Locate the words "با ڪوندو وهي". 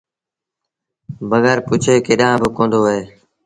2.41-3.01